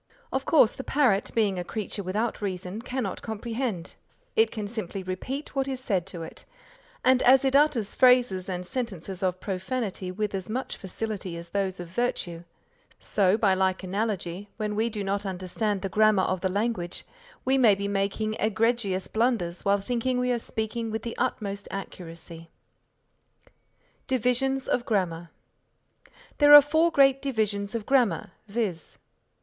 [0.33, 3.93] Of course the parrot, being a creature without reason, cannot comprehend;
[4.35, 6.43] it can simply repeat what is said to it,
[7.05, 11.79] and as it utters phrases and sentences of profanity with as much facility as those
[11.79, 12.43] of virtue,
[12.99, 17.05] so by like analogy, when we do not understand the grammar of the language,
[17.45, 22.49] we may be making egregious blunders while thinking we are speaking with the utmost accuracy.
[24.07, 25.29] DIVISIONS OF GRAMMAR
[26.39, 28.97] There are four great divisions of Grammar, viz.